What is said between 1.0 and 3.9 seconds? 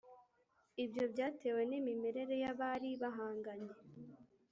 byatewe n'imimerere y'abari bahanganye.